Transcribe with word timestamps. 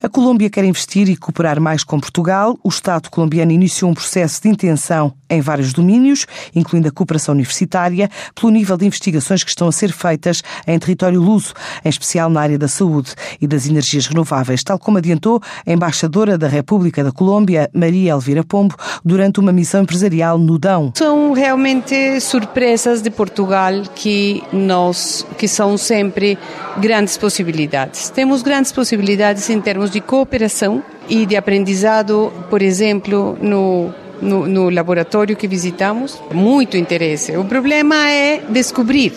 A 0.00 0.08
Colômbia 0.08 0.48
quer 0.48 0.64
investir 0.64 1.08
e 1.08 1.16
cooperar 1.16 1.60
mais 1.60 1.82
com 1.82 1.98
Portugal. 1.98 2.56
O 2.62 2.68
Estado 2.68 3.10
colombiano 3.10 3.50
iniciou 3.50 3.90
um 3.90 3.94
processo 3.94 4.40
de 4.40 4.48
intenção 4.48 5.12
em 5.28 5.40
vários 5.40 5.72
domínios, 5.72 6.24
incluindo 6.54 6.86
a 6.86 6.92
cooperação 6.92 7.34
universitária, 7.34 8.08
pelo 8.32 8.52
nível 8.52 8.76
de 8.76 8.86
investigações 8.86 9.42
que 9.42 9.50
estão 9.50 9.66
a 9.66 9.72
ser 9.72 9.90
feitas 9.90 10.40
em 10.68 10.78
território 10.78 11.20
luso, 11.20 11.52
em 11.84 11.88
especial 11.88 12.30
na 12.30 12.40
área 12.40 12.56
da 12.56 12.68
saúde 12.68 13.12
e 13.40 13.46
das 13.48 13.66
energias 13.66 14.06
renováveis, 14.06 14.62
tal 14.62 14.78
como 14.78 14.98
adiantou 14.98 15.42
a 15.66 15.72
embaixadora 15.72 16.38
da 16.38 16.46
República 16.46 17.02
da 17.02 17.10
Colômbia, 17.10 17.68
Maria 17.74 18.12
Elvira 18.12 18.44
Pombo, 18.44 18.76
durante 19.04 19.40
uma 19.40 19.50
missão 19.50 19.82
empresarial 19.82 20.38
no 20.38 20.60
Dão. 20.60 20.92
São 20.94 21.32
realmente 21.32 22.20
surpresas 22.20 23.02
de 23.02 23.10
Portugal 23.10 23.82
que 23.96 24.44
nós 24.52 25.26
que 25.36 25.48
são 25.48 25.76
sempre 25.76 26.38
grandes 26.78 27.18
possibilidades. 27.18 28.10
Temos 28.10 28.42
grandes 28.42 28.70
possibilidades 28.70 29.50
em 29.50 29.60
termos 29.60 29.87
de 29.90 30.00
cooperação 30.00 30.82
e 31.08 31.26
de 31.26 31.36
aprendizado, 31.36 32.32
por 32.50 32.62
exemplo, 32.62 33.36
no 33.40 33.92
no, 34.20 34.46
no, 34.46 34.68
laboratório 34.68 35.36
que 35.36 35.46
visitamos, 35.46 36.20
muito 36.32 36.76
interesse. 36.76 37.36
O 37.36 37.44
problema 37.44 38.10
é 38.10 38.42
descobrir, 38.48 39.12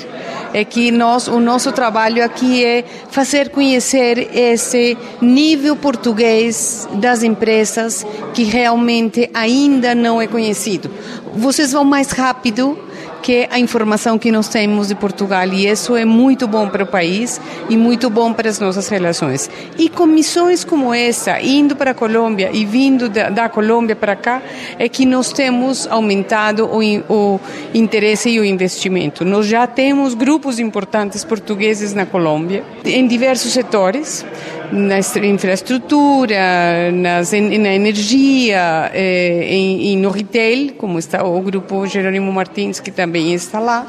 é 0.54 0.64
que 0.64 0.92
nós, 0.92 1.28
o 1.28 1.40
nosso 1.40 1.72
trabalho 1.72 2.24
aqui 2.24 2.64
é 2.64 2.84
fazer 3.10 3.50
conhecer 3.50 4.30
esse 4.36 4.98
nível 5.22 5.76
português 5.76 6.88
das 6.94 7.24
empresas 7.24 8.06
que 8.34 8.44
realmente 8.44 9.30
ainda 9.34 9.96
não 9.96 10.22
é 10.22 10.28
conhecido. 10.28 10.90
Vocês 11.34 11.72
vão 11.72 11.84
mais 11.84 12.12
rápido 12.12 12.78
que 13.22 13.48
a 13.50 13.60
informação 13.60 14.18
que 14.18 14.32
nós 14.32 14.50
temos 14.50 14.88
de 14.88 14.96
Portugal 14.96 15.48
e 15.48 15.68
isso 15.68 15.96
é 15.96 16.04
muito 16.04 16.48
bom 16.48 16.68
para 16.68 16.84
o 16.84 16.88
país 16.88 17.40
e 17.70 17.78
muito 17.78 18.10
bom 18.10 18.34
para 18.34 18.50
as 18.50 18.60
nossas 18.60 18.88
relações. 18.90 19.50
E 19.78 19.88
com 19.88 20.06
missões 20.06 20.64
como 20.64 20.94
essa, 20.94 21.40
indo 21.42 21.76
para 21.76 21.92
a 21.92 21.94
Colômbia 21.94 22.50
e 22.52 22.66
vindo 22.66 23.08
da, 23.08 23.30
da 23.30 23.50
Colômbia 23.50 23.96
para 23.96 24.16
cá, 24.16 24.42
é 24.78 24.90
que 24.90 25.06
nós 25.06 25.32
temos 25.32 25.88
aumentado 25.88 26.66
o, 26.66 26.80
o 27.14 27.40
interesse 27.74 28.30
e 28.30 28.40
o 28.40 28.46
investimento. 28.46 29.24
Nós 29.24 29.46
já 29.46 29.68
temos 29.68 30.14
grupos 30.14 30.60
importantes 30.60 31.24
portugueses 31.24 31.94
na 31.94 32.06
Colômbia, 32.06 32.64
em 32.84 33.08
diversos 33.08 33.54
setores, 33.54 34.26
na 34.72 35.00
infraestrutura, 35.00 36.92
nas, 36.94 37.32
na 37.32 37.74
energia, 37.74 38.90
eh, 38.94 39.48
em, 39.50 39.98
no 39.98 40.10
retail, 40.10 40.74
como 40.78 40.98
está 40.98 41.24
o 41.24 41.42
grupo 41.42 41.86
Jerônimo 41.86 42.32
Martins, 42.32 42.80
que 42.80 42.90
também 42.90 43.34
está 43.34 43.60
lá. 43.60 43.86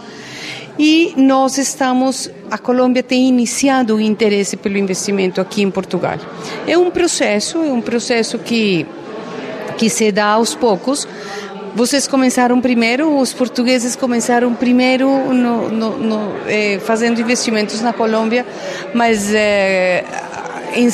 E 0.78 1.12
nós 1.16 1.58
estamos, 1.58 2.30
a 2.50 2.58
Colômbia 2.58 3.02
tem 3.02 3.28
iniciado 3.28 3.96
o 3.96 4.00
interesse 4.00 4.56
pelo 4.56 4.78
investimento 4.78 5.40
aqui 5.40 5.62
em 5.62 5.70
Portugal. 5.70 6.18
É 6.66 6.76
um 6.76 6.90
processo, 6.90 7.58
é 7.58 7.72
um 7.72 7.80
processo 7.80 8.38
que, 8.38 8.86
que 9.76 9.88
se 9.88 10.10
dá 10.10 10.26
aos 10.26 10.54
poucos, 10.54 11.06
vocês 11.74 12.06
começaram 12.06 12.60
primeiro, 12.60 13.18
os 13.18 13.32
portugueses 13.32 13.96
começaram 13.96 14.54
primeiro 14.54 15.08
no, 15.32 15.70
no, 15.70 15.96
no, 15.96 16.32
eh, 16.46 16.78
fazendo 16.84 17.18
investimentos 17.18 17.80
na 17.80 17.94
Colômbia, 17.94 18.44
mas 18.92 19.32
eh, 19.32 20.04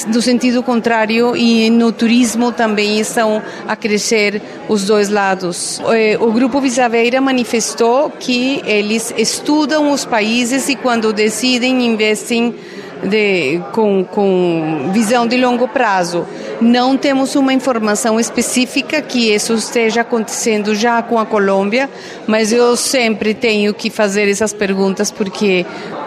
no 0.07 0.21
sentido 0.21 0.63
contrário 0.63 1.37
e 1.37 1.71
no 1.71 1.93
turismo 1.93 2.53
também 2.53 3.01
estão 3.01 3.43
a 3.67 3.77
crescer 3.77 4.41
os 4.69 4.85
dois 4.85 5.09
lados. 5.09 5.81
Eh, 5.93 6.17
o 6.21 6.33
Grupo 6.33 6.61
Visaveira 6.61 7.21
manifestou 7.21 8.11
que 8.11 8.63
eles 8.65 9.13
estudam 9.17 9.93
os 9.93 10.05
países 10.05 10.69
e 10.69 10.77
quando 10.77 11.13
decidem 11.13 11.87
investem 11.87 12.55
de, 13.03 13.61
com, 13.73 14.05
com 14.05 14.91
visão 14.93 15.27
de 15.27 15.37
longo 15.37 15.69
prazo. 15.69 16.27
Não 16.61 16.97
temos 16.97 17.37
uma 17.37 17.53
informação 17.53 18.19
específica 18.19 19.01
que 19.01 19.33
isso 19.33 19.55
esteja 19.55 20.01
acontecendo 20.01 20.75
já 20.75 21.01
com 21.03 21.19
a 21.19 21.25
Colômbia, 21.25 21.89
mas 22.27 22.53
eu 22.53 22.77
sempre 22.77 23.33
tenho 23.33 23.73
que 23.73 23.91
fazer 23.91 24.29
essas 24.29 24.53
perguntas 24.53 25.13
porque 25.13 25.65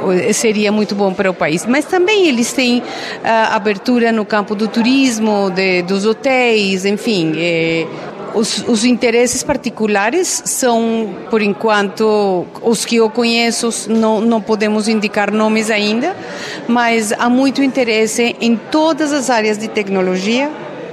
eh, 0.10 0.34
seria 0.34 0.72
muito 0.72 0.94
bom 0.94 1.14
para 1.14 1.32
o 1.32 1.34
país. 1.34 1.66
Mas 1.66 1.86
também 1.86 2.28
eles 2.28 2.52
têm 2.52 2.84
ah, 3.24 3.56
abertura 3.56 4.12
no 4.12 4.26
campo 4.26 4.54
do 4.54 4.68
turismo, 4.68 5.50
de, 5.50 5.84
dos 5.84 6.06
hotéis, 6.06 6.84
enfim. 6.84 7.34
É, 7.38 7.88
os, 8.34 8.64
os, 8.68 8.86
interesses 8.86 9.44
particulares 9.44 10.42
são, 10.46 11.16
por 11.30 11.42
enquanto, 11.42 12.46
os 12.62 12.86
que 12.86 12.98
eu 12.98 13.10
conheço, 13.10 13.70
não, 13.90 14.22
não 14.22 14.42
podemos 14.42 14.88
indicar 14.88 15.32
nomes 15.32 15.70
ainda, 15.70 16.16
mas 16.68 17.12
há 17.12 17.30
muito 17.30 17.62
interesse 17.64 18.36
em 18.40 18.56
todas 18.56 19.12
as 19.12 19.30
áreas 19.30 19.58
de 19.58 19.68
tecnologia, 19.68 20.50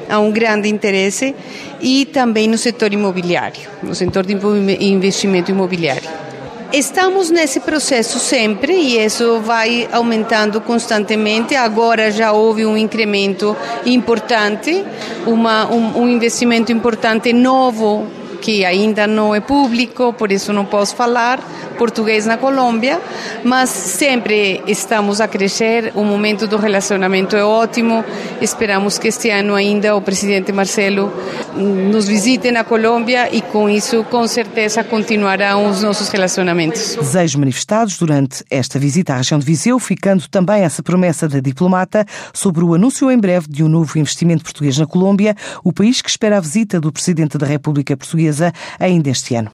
há 0.08 0.18
um 0.18 0.30
grande 0.30 0.68
interesse, 0.68 1.34
e 1.80 2.06
também 2.06 2.48
no 2.48 2.58
setor 2.58 2.92
imobiliário, 2.92 3.68
no 3.82 3.94
setor 3.94 4.24
de 4.26 4.34
investimento 4.80 5.50
imobiliário. 5.50 6.27
Estamos 6.72 7.30
nesse 7.30 7.60
processo 7.60 8.18
sempre 8.18 8.74
e 8.74 9.02
isso 9.02 9.40
vai 9.40 9.88
aumentando 9.90 10.60
constantemente. 10.60 11.56
Agora 11.56 12.10
já 12.10 12.32
houve 12.32 12.66
um 12.66 12.76
incremento 12.76 13.56
importante, 13.86 14.84
uma, 15.26 15.66
um, 15.72 16.02
um 16.02 16.08
investimento 16.08 16.70
importante 16.70 17.32
novo 17.32 18.06
que 18.40 18.64
ainda 18.64 19.06
não 19.06 19.34
é 19.34 19.40
público, 19.40 20.12
por 20.12 20.32
isso 20.32 20.52
não 20.52 20.64
posso 20.64 20.94
falar 20.96 21.40
português 21.78 22.26
na 22.26 22.36
Colômbia, 22.36 23.00
mas 23.44 23.70
sempre 23.70 24.62
estamos 24.66 25.20
a 25.20 25.28
crescer. 25.28 25.92
O 25.94 26.02
momento 26.02 26.46
do 26.46 26.56
relacionamento 26.56 27.36
é 27.36 27.44
ótimo. 27.44 28.04
Esperamos 28.40 28.98
que 28.98 29.08
este 29.08 29.30
ano 29.30 29.54
ainda 29.54 29.94
o 29.94 30.02
presidente 30.02 30.52
Marcelo 30.52 31.12
nos 31.54 32.08
visite 32.08 32.50
na 32.50 32.64
Colômbia 32.64 33.28
e 33.32 33.40
com 33.40 33.70
isso, 33.70 34.02
com 34.04 34.26
certeza, 34.26 34.82
continuarão 34.82 35.70
os 35.70 35.82
nossos 35.82 36.08
relacionamentos. 36.08 36.96
Desejos 36.96 37.36
manifestados 37.36 37.96
durante 37.96 38.44
esta 38.50 38.78
visita 38.78 39.14
à 39.14 39.18
região 39.18 39.38
de 39.38 39.46
Viseu, 39.46 39.78
ficando 39.78 40.28
também 40.28 40.62
essa 40.62 40.82
promessa 40.82 41.28
da 41.28 41.40
diplomata 41.40 42.04
sobre 42.32 42.64
o 42.64 42.74
anúncio 42.74 43.10
em 43.10 43.18
breve 43.18 43.46
de 43.48 43.62
um 43.62 43.68
novo 43.68 43.98
investimento 43.98 44.42
português 44.42 44.76
na 44.76 44.86
Colômbia, 44.86 45.34
o 45.62 45.72
país 45.72 46.02
que 46.02 46.10
espera 46.10 46.38
a 46.38 46.40
visita 46.40 46.80
do 46.80 46.92
presidente 46.92 47.38
da 47.38 47.46
República 47.46 47.96
Portuguesa 48.28 48.52
ainda 48.78 49.10
este 49.10 49.36
ano. 49.36 49.46